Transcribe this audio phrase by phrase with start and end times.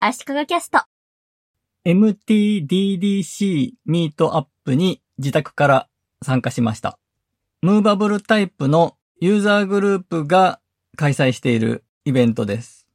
[0.00, 0.78] 足利キャスト。
[1.84, 5.88] MTDDC ミートアップに自宅から
[6.22, 7.00] 参加しました。
[7.62, 10.60] ムーバブルタイプのユーザーグループが
[10.96, 12.86] 開催しているイベントです。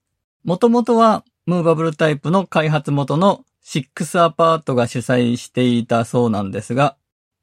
[0.45, 6.95] もともとはムーバブルタイプの開発元の6アパートが主催していたそうなんですが、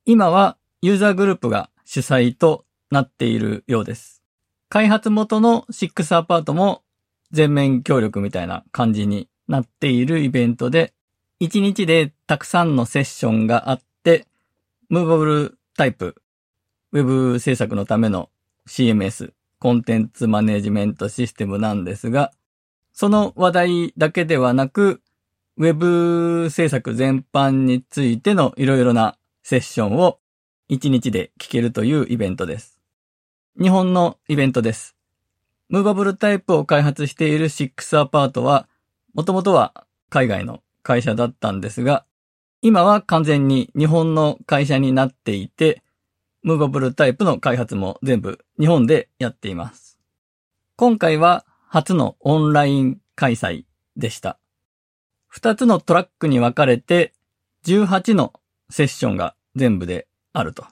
[0.06, 4.22] 今はユーザーグループが主催となっているようです。
[4.70, 6.82] 開発元の6アパートも
[7.30, 10.94] 全面協力みたいな感じになっているイベントで、
[11.40, 14.26] 1日でたくさんのセッションがあって、
[14.88, 16.14] ムーバブルタイプ、
[16.92, 18.30] ウェブ制作のための
[18.68, 22.32] CMS、コンテンツマネジメントシステムなんですが、
[22.92, 25.02] その話題だけではなく、
[25.56, 30.20] ウェブ制作全般についてのいろいろなセッションを
[30.70, 32.80] 1日で聞けるというイベントです。
[33.60, 34.94] 日本のイベントです。
[35.68, 38.68] ムーバブルタイプを開発している6アパートは、
[39.14, 42.04] もともとは海外の会社だったんですが、
[42.62, 45.82] 今は完全に日本の会社になっていて、
[46.42, 49.98] ムーバブルタイプの開発も全部日本でやっています。
[50.76, 53.64] 今回は初のオンライン開催
[53.96, 54.38] でした。
[55.28, 57.12] 二つのトラックに分かれて、
[57.64, 58.32] 18の
[58.70, 60.64] セッションが全部であると。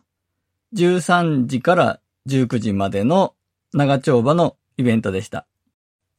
[0.75, 3.35] 13時から19時までの
[3.73, 5.47] 長丁場のイベントでした。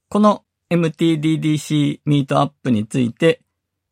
[0.10, 3.42] この MTDDC ミートアップについて、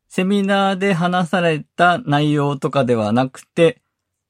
[0.08, 3.82] セミナーで話された内容とかではなくて、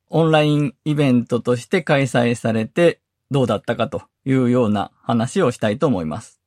[0.09, 3.01] オンラインイベントとして開催されて
[3.31, 6.41] どうだったかというような話をしたいと思います。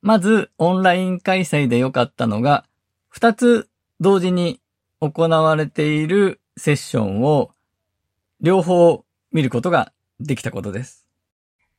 [0.00, 2.64] まず、オンライン開催で良かったのが、
[3.08, 4.60] 二つ同時に
[5.00, 7.50] 行われているセッションを
[8.40, 11.04] 両方見ることができたことです。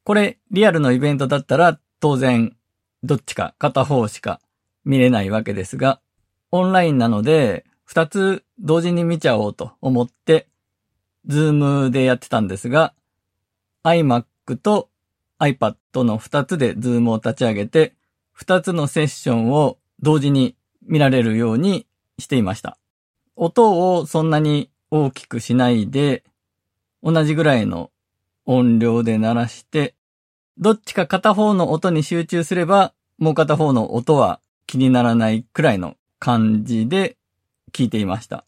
[0.04, 2.58] これ、リアルのイベントだったら当然
[3.04, 4.40] どっちか片方しか
[4.86, 6.00] 見れないわけですが、
[6.52, 10.48] オンラインなので、二つ同時に見ちゃおうと思って、
[11.26, 12.94] ズームでやってたんですが、
[13.84, 14.26] iMac
[14.62, 14.90] と
[15.40, 17.94] iPad の二つでズームを立ち上げて、
[18.32, 21.86] 二つのセッションを同時に見られるように
[22.18, 22.78] していました。
[23.36, 26.24] 音をそんなに大きくしないで、
[27.04, 27.92] 同じぐらいの
[28.46, 29.96] 音量で鳴らして、
[30.60, 37.18] どっちか片方の音に集中すれば、もう片方の音は気にならないくらいの感じで
[37.72, 38.44] 聞いていました。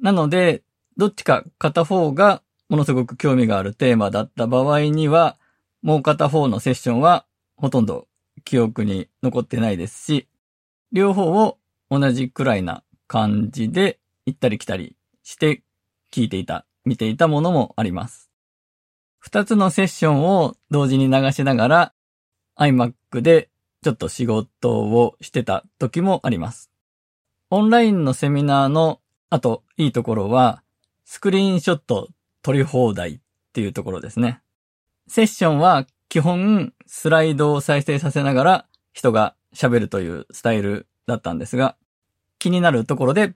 [0.00, 0.62] なので、
[0.96, 5.36] どっちか片方がものすごく興味があるテーマだった場合には、
[5.82, 8.06] もう片方のセッションはほとんど
[8.44, 10.28] 記憶に残ってないですし、
[10.92, 11.58] 両方を
[11.90, 14.94] 同じくらいな感じで行ったり来たり
[15.24, 15.62] して
[16.12, 18.29] 聞いていた、見ていたものもあります。
[19.20, 21.92] 二つのセッションを同時に流しながら
[22.58, 23.50] iMac で
[23.82, 26.70] ちょっと仕事をしてた時もあります。
[27.50, 30.62] オンラインのセミナーのあといいところは
[31.04, 32.08] スクリーンショット
[32.42, 33.20] 撮り放題っ
[33.52, 34.40] ていうところですね。
[35.06, 41.76] セッションは基本スライドを再生させながら人が喋るというスタイルだったんですが、
[42.38, 43.34] 気になるところで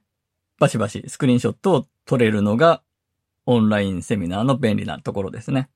[0.57, 2.81] バシバシスクリーンショットを撮れるのが
[3.45, 5.69] オンラインセミナーの便利なところですね。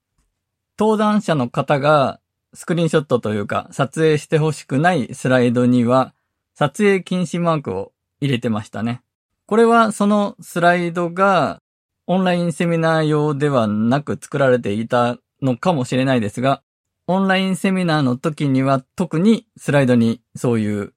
[0.78, 2.19] 登壇者の方が
[2.53, 6.13] スクリーンショットというか撮影してほしくないスライドには
[6.56, 7.91] 撮影禁止マークを
[8.22, 9.02] 入れてましたね。
[9.46, 11.62] これはそのスライドが
[12.07, 16.63] オンラインセミナー用ではなく作られていたのかもしれないですが、
[17.07, 20.94] オンラインセミナーの時には特にスライドにそういう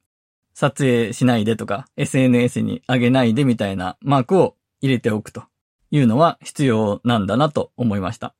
[0.54, 5.44] 撮影しないでとか SNS に上げないでみたいなマークを入れておくと
[5.92, 8.34] いうのは必要なんだなと思いました。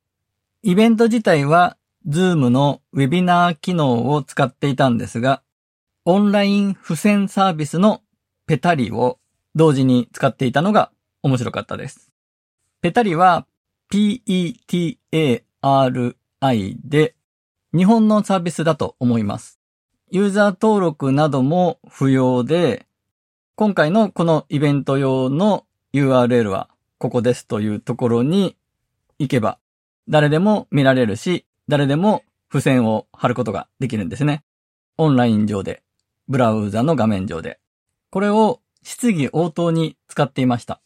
[0.63, 1.77] イベント自体は
[2.09, 5.43] Zoom のウェビナー機能を使っていたんですが、
[6.07, 8.01] オンライン付箋サービスの
[8.47, 9.19] ペタリを
[9.55, 10.91] 同時に使っていたのが
[11.23, 12.11] 面白かったです。
[12.81, 13.47] ペタリは
[13.93, 15.45] PETARI
[16.85, 17.15] で
[17.75, 19.61] 日本のサービスだと思います。
[20.11, 22.87] ユーザー登録なども不要で、
[23.57, 26.71] 今回のこのイベント用の URL は
[27.03, 28.57] ここですというところに
[29.19, 29.59] 行けば
[30.09, 34.45] 誰でも見られるし、誰でも付箋を貼ることができるんですね。
[34.99, 35.83] オンライン上で
[36.29, 37.59] ブラウザの画面上で。
[38.11, 40.81] これを質疑応答に使っていました。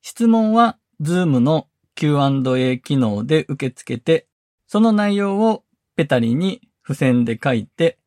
[0.00, 4.26] 質問は Zoom の Q&A 機能で受け付けて、
[4.66, 5.64] その内容を
[5.96, 7.98] ペタリに付箋で書いて、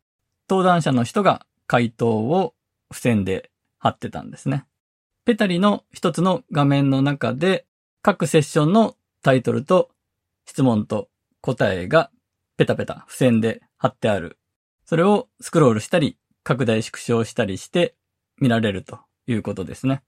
[0.49, 2.55] 登壇者の人が回答を
[2.89, 4.65] 付箋で貼ってたんですね。
[5.29, 7.67] ペタリの一つの画面の中で、
[8.01, 9.91] 各セッションのタイトルと
[10.47, 11.07] 質問と
[11.39, 12.09] 答えが
[12.57, 14.39] ペタペタ付箋で貼ってある。
[14.87, 17.93] それをスクロールしたり、拡大縮小したりして
[18.39, 20.01] 見られるということですね。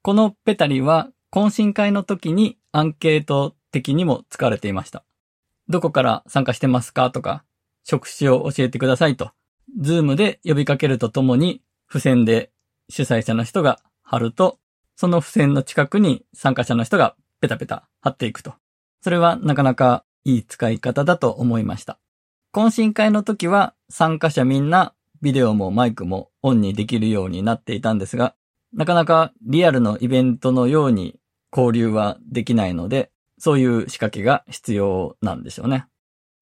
[0.00, 5.04] このペタリは懇親会の時にアンケート的にも使われていました。
[5.68, 7.44] どこから参加してますかとか、
[7.84, 9.32] 職種を教えてくださいと、
[9.78, 12.50] ズームで呼びかけるとともに、付箋で
[12.88, 14.58] 主催者の人が貼ると、
[14.96, 18.54] その付箋の近くに参加者の人がペタペタ貼っていくと。
[19.00, 21.98] それはなかなかいい使い方だと思いました。
[22.54, 28.36] 懇親会の時は参加者みんなビデオもマイクもオンにできるようになっていたんですが、
[28.72, 31.18] なかなかリアルのイベントのように
[31.52, 35.86] 交流はできないので、そういう仕掛けが必要なんでしょうね。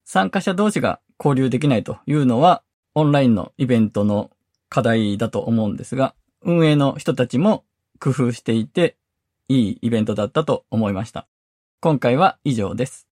[0.05, 2.63] 参加者同士が交流できないというのは、
[2.95, 4.31] オンラインのイベントの
[4.69, 7.63] 課題だと思うんですが、運営の人たちも
[7.99, 8.97] 工夫していて、
[9.47, 11.27] いいイベントだったと思いました。
[11.81, 13.07] 今回は以上です。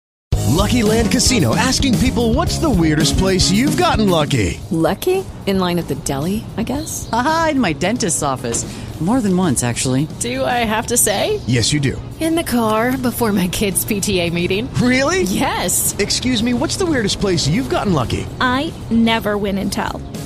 [0.56, 4.58] Lucky Land Casino asking people what's the weirdest place you've gotten lucky?
[4.70, 5.25] Lucky?
[5.46, 7.08] In line at the deli, I guess?
[7.12, 8.64] Aha, in my dentist's office.
[9.00, 10.08] More than once, actually.
[10.19, 11.40] Do I have to say?
[11.46, 12.00] Yes, you do.
[12.19, 14.69] In the car before my kids' PTA meeting.
[14.82, 15.22] Really?
[15.22, 15.94] Yes.
[16.00, 18.26] Excuse me, what's the weirdest place you've gotten lucky?
[18.40, 20.00] I never win and tell.